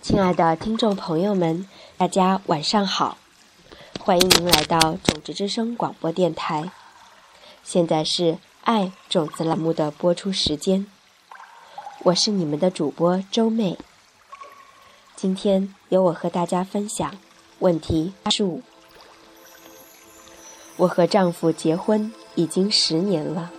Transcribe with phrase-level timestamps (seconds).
[0.00, 3.16] 亲爱的听众朋友们，大家晚上好，
[4.00, 6.70] 欢迎您来到种子之声广播电台。
[7.62, 10.86] 现在是爱种子栏目的播出时间，
[12.00, 13.78] 我是你们的主播周妹。
[15.14, 17.16] 今天由我和大家分享
[17.60, 18.62] 问题八十五。
[20.78, 23.52] 我和丈夫结婚已经十年了，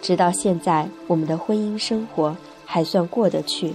[0.00, 2.36] 直到现在，我们的婚姻生活
[2.74, 3.72] 还算过得去。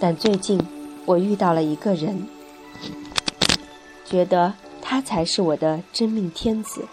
[0.00, 0.58] 但最近，
[1.04, 2.26] 我遇到了一个人，
[4.06, 6.86] 觉得他才是我的真命天子，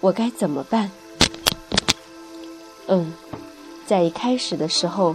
[0.00, 0.90] 我该怎么办？
[2.86, 3.12] 嗯，
[3.84, 5.14] 在一开始的时候，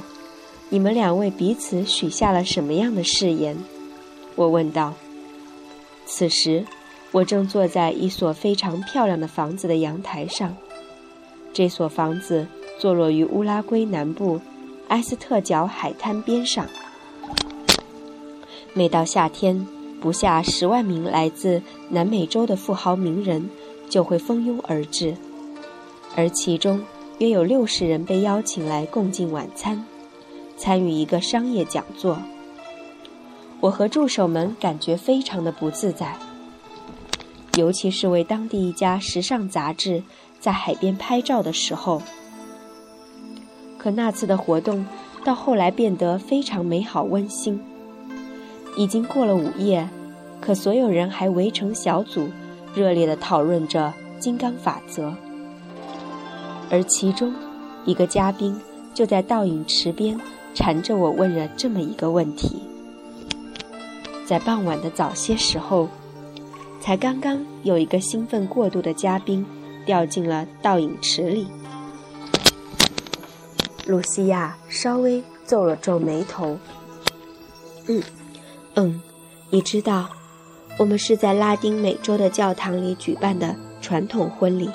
[0.70, 3.58] 你们两位彼此许下了什么样的誓言？
[4.36, 4.94] 我问道。
[6.06, 6.68] 此时。
[7.14, 10.56] 我正坐在一所非常漂亮的房子的阳台上。
[11.52, 12.48] 这所房子
[12.80, 14.40] 坐落于乌拉圭南部
[14.92, 16.68] 埃斯特角海滩边上。
[18.74, 19.66] 每到夏天，
[20.02, 23.50] 不下十万名来自南美洲的富豪名人
[23.90, 25.16] 就会蜂拥而至，
[26.18, 26.84] 而其中
[27.20, 29.86] 约有六十人被邀请来共进晚餐，
[30.58, 32.18] 参与一个商业讲座。
[33.62, 36.18] 我和助手们感觉非常的不自在。
[37.56, 40.04] 尤其是为当地一家时尚杂志
[40.42, 42.02] 在海边拍照的时候，
[43.82, 44.86] 可那次的活动
[45.26, 47.60] 到后来变得非常美好温馨。
[48.78, 49.90] 已经过了午夜，
[50.40, 52.30] 可所有人还围成小组，
[52.76, 55.12] 热烈地讨论着金刚法则。
[56.70, 57.34] 而其中
[57.84, 58.56] 一个嘉宾
[58.94, 60.16] 就在倒影池边
[60.54, 62.62] 缠着我问了这么一个问题：
[64.28, 65.90] 在傍晚的早些时候。
[66.80, 69.46] 才刚刚有一个兴奋过度的嘉宾
[69.86, 71.46] 掉进了倒影池里，
[73.86, 76.58] 露西亚稍微皱了皱眉头。
[77.88, 78.02] 嗯，
[78.76, 79.02] 嗯，
[79.50, 80.10] 你知道，
[80.78, 84.70] 我们是在拉丁美洲的教堂里举办的传统婚礼。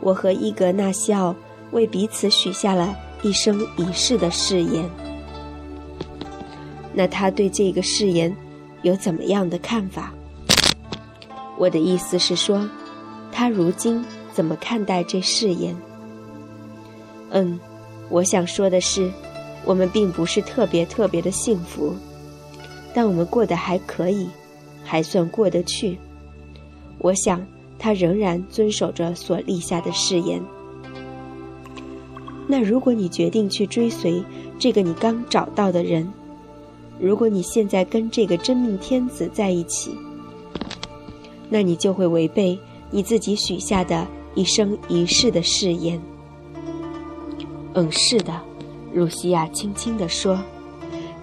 [0.00, 1.34] 我和伊格纳西奥
[1.70, 4.88] 为彼此许下了一生一世的誓言。
[6.92, 8.36] 那他对这个誓言
[8.82, 10.12] 有怎么样的看法？
[11.56, 12.68] 我的意思是说，
[13.32, 15.74] 他如今怎么看待这誓言？
[17.30, 17.58] 嗯，
[18.10, 19.10] 我想说的是，
[19.64, 21.94] 我们并不是特别特别的幸福，
[22.94, 24.28] 但我们过得还可以，
[24.84, 25.98] 还算过得去。
[26.98, 27.44] 我想
[27.78, 30.40] 他仍然遵守着所立下的誓言。
[32.46, 34.22] 那如果你决定去追随
[34.58, 36.06] 这个你刚找到的人，
[37.00, 39.96] 如果你现在跟这个真命天子在一起，
[41.48, 42.58] 那你就会违背
[42.90, 46.00] 你自己许下的一生一世的誓言。
[47.74, 48.32] 嗯，是的，
[48.92, 50.40] 露西亚轻轻地说：“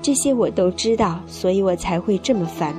[0.02, 2.76] 这些我都知道，所以我才会这么烦。”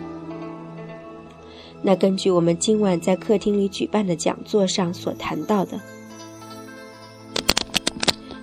[1.81, 5.81] 那根据我们今晚在客厅里举办的讲座上所谈到的，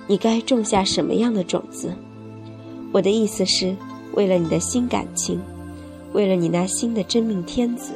[0.08, 1.94] 你该种下什么样的种子？
[2.92, 3.76] 我的意思是，
[4.14, 5.40] 为了你的新感情，
[6.12, 7.94] 为了你那新的真命天子。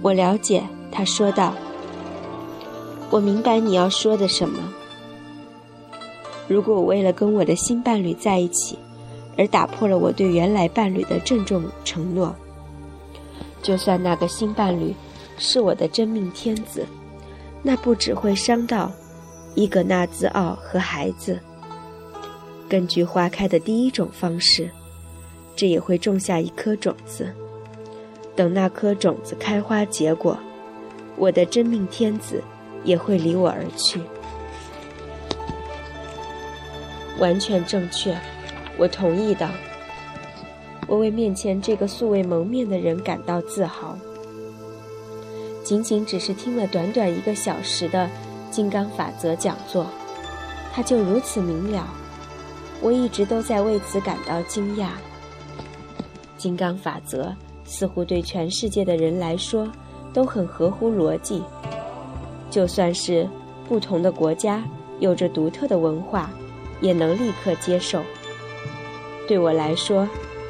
[0.00, 1.54] 我了解，他说道。
[3.10, 4.58] 我明白你要说的什么。
[6.48, 8.78] 如果我为了跟我的新伴侣在一起，
[9.38, 12.34] 而打破了我对原来伴侣的郑重承诺，
[13.62, 14.94] 就算那个新伴侣
[15.38, 16.86] 是我的真命天子，
[17.62, 18.90] 那不只会伤到
[19.54, 21.38] 伊格纳兹奥和孩子。
[22.68, 24.68] 根据花开的第一种方式，
[25.54, 27.32] 这也会种下一颗种子。
[28.34, 30.38] 等那颗种子开花结果，
[31.16, 32.42] 我的真命天子
[32.82, 34.00] 也会离我而去。
[37.22, 38.18] 完全正确，
[38.76, 39.48] 我同意的。
[40.88, 43.96] 我为面前这个素未谋面的人感到自豪。
[45.62, 48.10] 仅仅只是听了短短一个小时的
[48.50, 49.86] 金刚法则讲座，
[50.72, 51.86] 他就如此明了。
[52.80, 54.88] 我一直都在为此感到惊讶。
[56.36, 57.32] 金刚法则。
[57.64, 59.66] 似乎对全世界的人来说
[60.12, 61.42] 都很合乎逻辑，
[62.50, 63.26] 就算是
[63.66, 64.62] 不同的国家
[64.98, 66.30] 有着独特的文化，
[66.82, 68.02] 也能立刻接受。
[69.26, 70.06] 对我来说，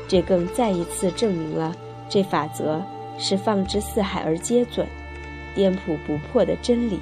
[0.09, 1.73] 这更再一次证明了
[2.09, 2.83] 这法则
[3.19, 4.85] 是放之四海而皆准、
[5.55, 6.99] 颠扑不破的真理。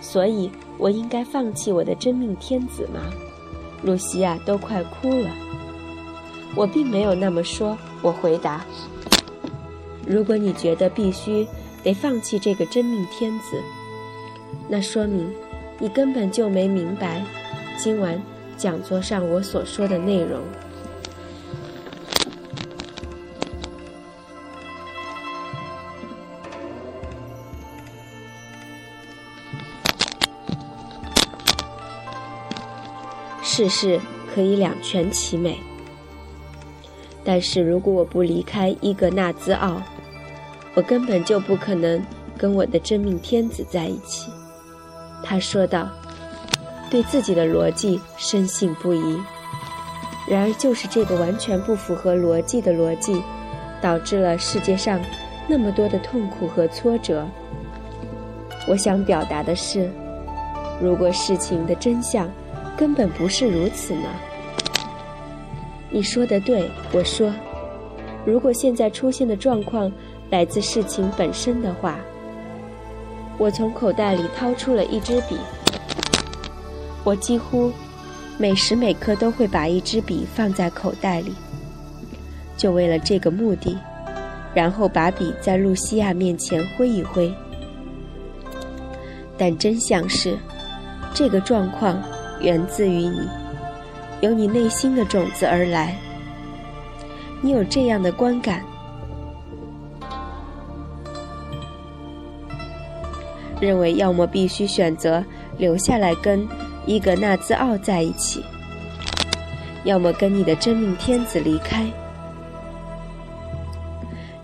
[0.00, 3.00] 所以，我应该放弃我的真命天子吗？
[3.82, 5.30] 露西亚都快哭了。
[6.54, 7.78] 我并没有那么说。
[8.02, 8.64] 我回答
[10.06, 11.46] ：“如果你觉得必须
[11.82, 13.62] 得放弃这个真命天子，
[14.68, 15.30] 那说明
[15.78, 17.22] 你根本就没明白，
[17.82, 18.20] 今晚
[18.58, 20.38] 讲座上我所说的内容。
[33.42, 33.98] 世事
[34.34, 35.58] 可以两全其美，
[37.24, 39.80] 但是如果我不离开伊格纳兹奥，
[40.74, 42.04] 我根本就不可能
[42.36, 44.30] 跟我的真命天子在一起。
[45.24, 45.88] 他说道，
[46.90, 49.18] 对自己的逻辑深信不疑。
[50.28, 53.22] 然而，就是这个完全不符合逻辑的逻辑，
[53.80, 55.00] 导致了世界上
[55.48, 57.26] 那么多的痛苦和挫折。
[58.68, 59.90] 我想表达的是，
[60.80, 62.30] 如果事情的真相
[62.76, 64.08] 根本不是如此呢？
[65.90, 67.32] 你说的对，我说，
[68.24, 69.90] 如果现在出现的状况
[70.30, 71.98] 来自事情本身的话。
[73.38, 75.36] 我从口袋里掏出了一支笔。
[77.02, 77.72] 我几乎
[78.38, 81.32] 每时每刻都会把一支笔放在口袋里，
[82.56, 83.76] 就为了这个目的，
[84.54, 87.32] 然后把笔在露西亚面前挥一挥。
[89.38, 90.36] 但真相是，
[91.14, 92.02] 这个状况
[92.40, 93.28] 源自于你，
[94.20, 95.96] 由你内心的种子而来。
[97.40, 98.62] 你有这样的观感。
[103.58, 105.22] 认为要么必须选择
[105.58, 106.46] 留下来跟
[106.90, 108.44] 伊格纳兹奥在一起，
[109.84, 111.86] 要么跟你的真命天子离开。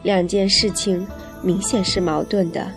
[0.05, 1.05] 两件事情
[1.43, 2.71] 明显是矛盾的，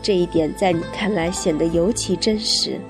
[0.00, 2.80] 这一点在你看来显得尤其真实。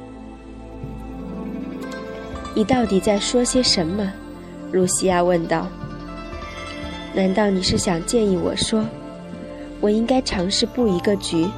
[2.55, 4.13] 你到底在说些什么？
[4.73, 5.67] 露西亚问道。
[7.15, 8.85] 难道你是想建议我说，
[9.81, 11.49] 我应该尝试布一个局？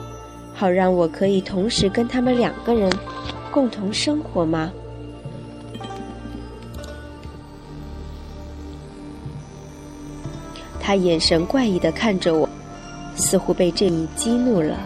[0.55, 2.88] 好让我可以同时跟他们两个人
[3.53, 4.73] 共同生活吗？
[10.81, 12.49] 他眼神怪异的看着我，
[13.15, 14.81] 似乎被这一激怒了。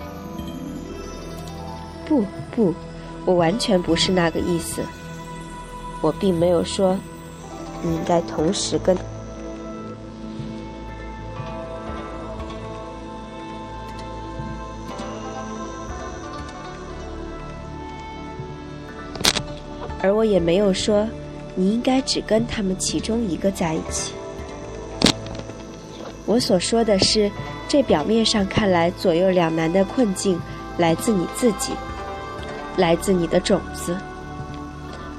[2.04, 2.24] 不
[2.54, 2.74] 不，
[3.24, 4.82] 我完全不是那个意思。
[6.02, 6.98] 我并没有说
[7.82, 8.96] 你应该同时跟。
[20.06, 21.04] 而我也没有说，
[21.56, 24.12] 你应该只跟他们其中一个在一起。
[26.24, 27.28] 我所说的是，
[27.66, 30.38] 这表面上看来左右两难的困境，
[30.78, 31.72] 来自你自己，
[32.76, 33.96] 来自你的种子。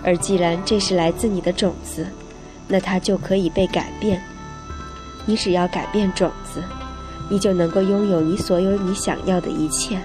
[0.03, 2.07] 而既然这是来自你的种子，
[2.65, 4.23] 那它就可以被改变。
[5.25, 6.63] 你只要改变种子，
[7.29, 9.99] 你就能够拥有你所有你想要的一切，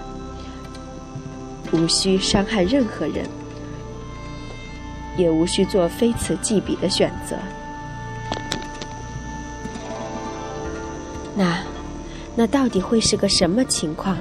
[1.70, 3.24] 无需伤害任何人。
[5.16, 7.36] 也无需做非此即彼的选择。
[11.34, 11.58] 那，
[12.34, 14.16] 那到底会是个什么情况？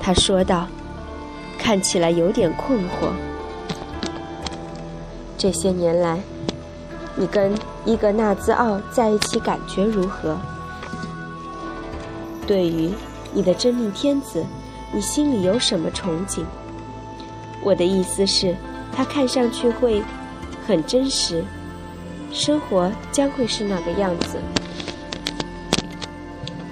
[0.00, 0.66] 他说道，
[1.58, 3.10] 看起来有点困惑。
[5.36, 6.20] 这些年来，
[7.16, 7.54] 你跟
[7.84, 10.38] 伊格纳兹奥在一起感觉如何？
[12.46, 12.90] 对于
[13.32, 14.44] 你的真命天子，
[14.92, 16.44] 你心里有什么憧憬？
[17.62, 18.54] 我的意思是，
[18.94, 20.02] 他看上去会。
[20.70, 21.42] 很真实，
[22.30, 24.38] 生活将会是那个样子。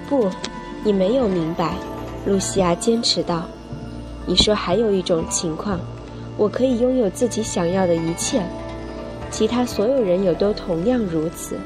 [0.07, 0.29] 不，
[0.85, 1.73] 你没有明白，
[2.25, 3.43] 露西亚坚持道。
[4.25, 5.77] 你说还有一种情况，
[6.37, 8.41] 我可以拥有自己想要的一切，
[9.29, 11.57] 其他所有人也都同样如此。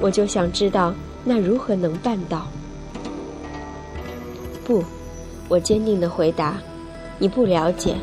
[0.00, 2.46] 我就想知道，那如何能办到？
[4.64, 4.82] 不，
[5.50, 6.56] 我坚定的回答，
[7.18, 7.94] 你不了解。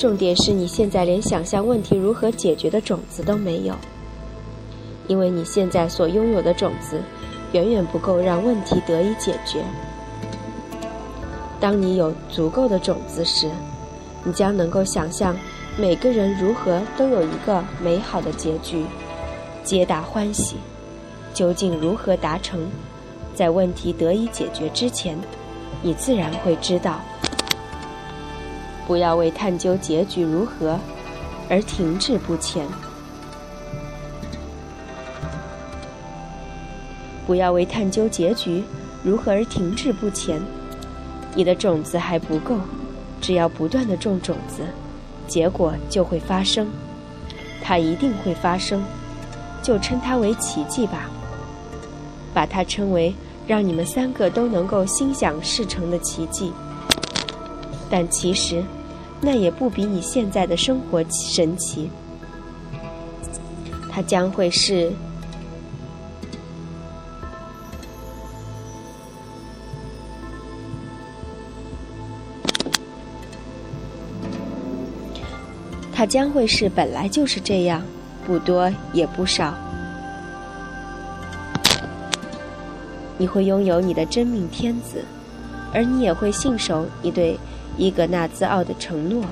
[0.00, 3.74] 重点是你现在连想象问题如何解决的种子都没有，
[5.08, 7.02] 因为你现在所拥有的种子，
[7.52, 9.62] 远远不够让问题得以解决。
[11.60, 13.50] 当你有足够的种子时，
[14.24, 15.36] 你将能够想象
[15.76, 18.86] 每个人如何都有一个美好的结局，
[19.62, 20.56] 皆大欢喜。
[21.34, 22.58] 究竟如何达成，
[23.34, 25.18] 在问题得以解决之前，
[25.82, 27.02] 你自然会知道。
[28.90, 30.76] 不要为探究结局如何
[31.48, 32.66] 而停滞不前。
[37.24, 38.64] 不要为探究结局
[39.04, 40.42] 如何而停滞不前。
[41.36, 42.56] 你的种子还不够，
[43.20, 44.64] 只要不断的种种子，
[45.28, 46.66] 结果就会发生。
[47.62, 48.82] 它一定会发生，
[49.62, 51.08] 就称它为奇迹吧。
[52.34, 53.14] 把它称为
[53.46, 56.52] 让你们三个都能够心想事成的奇迹。
[57.88, 58.64] 但其实。
[59.20, 61.90] 那也不比你现在的生活神奇。
[63.90, 64.92] 它将会是。
[75.92, 77.82] 它将会是本来就是这样，
[78.26, 79.54] 不多也不少。
[83.18, 85.04] 你会拥有你的真命天子，
[85.74, 87.38] 而你也会信守你对
[87.80, 89.24] 伊格纳兹奥的承诺，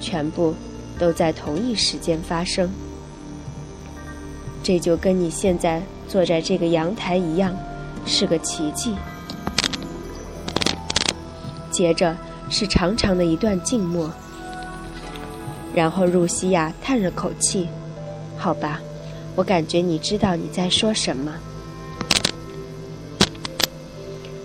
[0.00, 0.52] 全部
[0.98, 2.68] 都在同一时间发生。
[4.60, 7.56] 这就跟你现在坐在这个阳台一样，
[8.04, 8.96] 是个奇迹。
[11.70, 12.16] 接着
[12.50, 14.10] 是长长的一段静默。
[15.72, 17.68] 然后，露西亚叹了口气
[18.36, 18.80] ：“好吧，
[19.36, 21.32] 我感觉你知道你在说什么，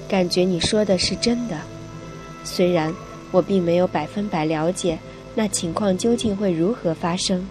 [0.07, 1.57] 感觉你说的是真的。
[2.43, 2.93] 虽然
[3.31, 4.97] 我并没有百分百了解
[5.35, 7.47] 那情况究竟会如何发生，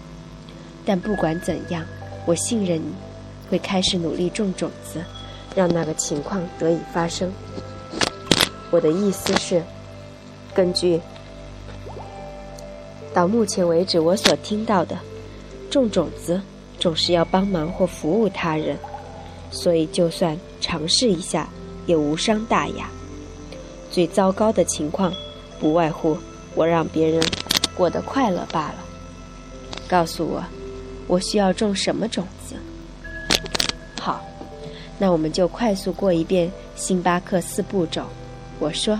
[0.85, 1.85] 但不管怎样，
[2.25, 2.91] 我信任你
[3.49, 5.01] 会开始努力种种子，
[5.55, 7.31] 让那个情况得以发生。
[8.71, 9.63] 我的意思是，
[10.53, 10.99] 根据……”
[13.11, 14.95] 到目前为止，我所听到的，
[15.71, 16.39] 种种子
[16.77, 18.77] 总是要帮忙或服务他人，
[19.49, 21.49] 所以就算尝试一下
[21.87, 22.87] 也无伤大雅。
[23.91, 25.13] 最糟糕的情况，
[25.59, 26.17] 不外乎
[26.55, 27.21] 我让别人
[27.75, 28.75] 过得快乐罢了。
[29.87, 30.43] 告诉我，
[31.07, 32.55] 我需要种什么种子？
[33.99, 34.23] 好，
[34.97, 38.03] 那我们就快速过一遍星巴克四步骤。
[38.59, 38.99] 我说，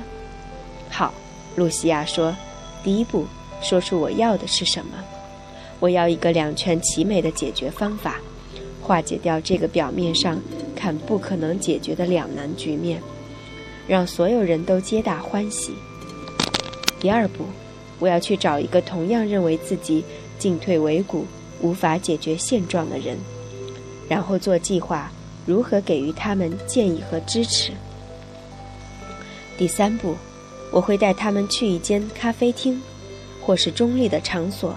[0.90, 1.14] 好。
[1.56, 2.34] 露西亚说，
[2.84, 3.26] 第一步。
[3.62, 4.92] 说出我要的是什么？
[5.82, 8.16] 我要一个两全其美的解决方法，
[8.82, 10.40] 化解掉这个表面上
[10.76, 13.02] 看不可能解决的两难局面，
[13.90, 15.74] 让所有人都皆大欢喜。
[17.00, 17.44] 第二步，
[17.98, 20.06] 我要去找一个同样认为自己
[20.38, 21.26] 进退维谷、
[21.60, 23.18] 无法解决现状的人，
[24.08, 25.12] 然后做计划
[25.46, 27.74] 如何给予他们建议和支持。
[29.58, 30.16] 第三步，
[30.72, 32.80] 我会带他们去一间咖啡厅。
[33.42, 34.76] 或是中立的场所，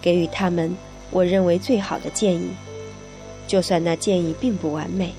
[0.00, 0.76] 给予他们
[1.10, 2.50] 我认为最好的建议，
[3.48, 5.12] 就算那建议并不完美，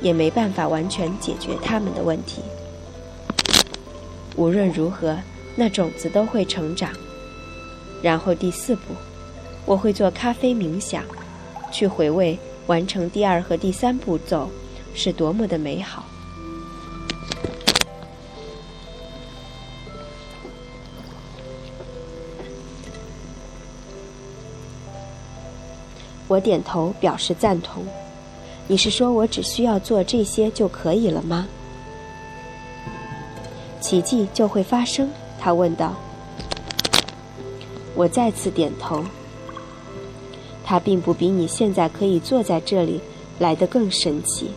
[0.00, 2.42] 也没办法完全解决他们的问题。
[4.36, 5.16] 无论如何，
[5.54, 6.90] 那种子都会成长。
[8.02, 8.94] 然后第四步，
[9.64, 11.02] 我会做咖啡冥想，
[11.72, 14.50] 去回味完成第二和第三步骤
[14.94, 16.04] 是多么的美好。
[26.26, 27.84] 我点头表示赞同。
[28.66, 31.46] 你是说我只需要做这些就可以了吗？
[33.84, 35.10] 奇迹就会发生？
[35.38, 35.94] 他问道。
[37.94, 39.04] 我再次点头。
[40.64, 42.98] 它并不比你现在可以坐在这里
[43.38, 44.50] 来得更神奇，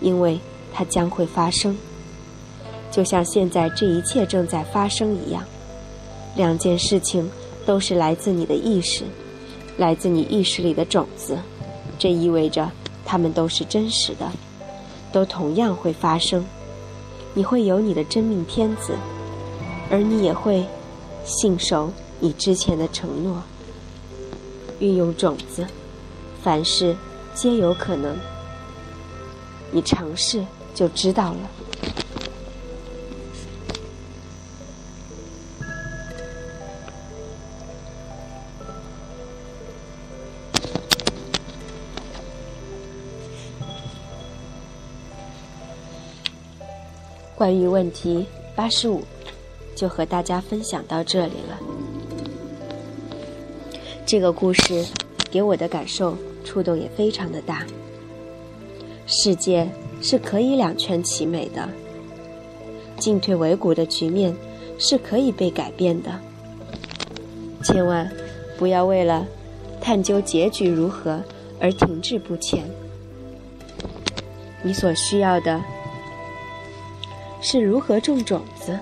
[0.00, 0.40] 因为
[0.72, 1.78] 它将会发生，
[2.90, 5.44] 就像现在这一切正在发生一样。
[6.34, 7.30] 两件事情
[7.64, 9.04] 都是来自你的意识。
[9.76, 11.38] 来自你意识里的种子，
[11.96, 12.68] 这意味着
[13.04, 14.28] 它们都是真实的，
[15.12, 16.44] 都同样会发生。
[17.34, 18.94] 你会有你的真命天子，
[19.90, 20.66] 而你也会
[21.24, 23.42] 信守你之前的承诺。
[24.80, 25.66] 运用种子，
[26.42, 26.96] 凡事
[27.34, 28.16] 皆有可能。
[29.70, 30.44] 你尝试
[30.74, 31.57] 就知道了。
[47.38, 48.26] 关于问题
[48.56, 49.00] 八十五，
[49.76, 51.56] 就和大家分享到这里了。
[54.04, 54.84] 这个故事
[55.30, 57.64] 给我的感受触动也非常的大。
[59.06, 59.70] 世界
[60.02, 61.68] 是可以两全其美的，
[62.98, 64.34] 进退维谷的局面
[64.76, 66.10] 是可以被改变的。
[67.62, 68.10] 千万
[68.58, 69.24] 不要为了
[69.80, 71.22] 探究结局如何
[71.60, 72.68] 而停滞不前。
[74.60, 75.62] 你所需要的。
[77.40, 78.78] 是如何种种子？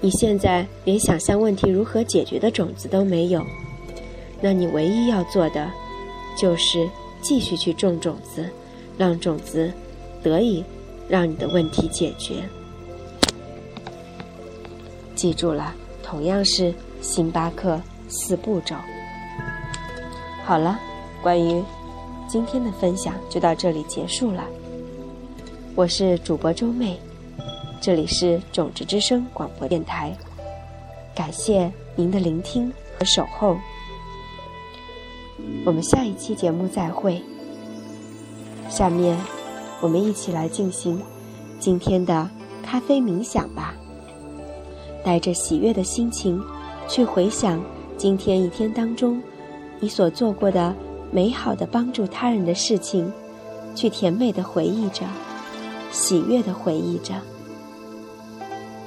[0.00, 3.42] 你现在连想象问题如何解决的种子都没有，
[4.40, 5.70] 那你唯一要做的，
[6.36, 6.88] 就是
[7.22, 8.48] 继续去种种子，
[8.98, 9.72] 让种子
[10.22, 10.62] 得以
[11.08, 12.44] 让你的问题解决。
[15.14, 18.76] 记住了，同样是星巴克四步骤。
[20.44, 20.78] 好了，
[21.22, 21.64] 关于
[22.28, 24.44] 今天的分享就到这里结束了。
[25.74, 27.00] 我是主播周妹。
[27.80, 30.16] 这里是种子之声广播电台，
[31.14, 33.56] 感谢您的聆听和守候。
[35.64, 37.22] 我们下一期节目再会。
[38.68, 39.16] 下面，
[39.80, 41.00] 我们一起来进行
[41.60, 42.28] 今天的
[42.62, 43.74] 咖啡冥想吧。
[45.04, 46.42] 带着喜悦的心情，
[46.88, 47.62] 去回想
[47.96, 49.22] 今天一天当中
[49.78, 50.74] 你所做过的
[51.12, 53.12] 美好的帮助他人的事情，
[53.76, 55.04] 去甜美的回忆着，
[55.92, 57.14] 喜悦的回忆着。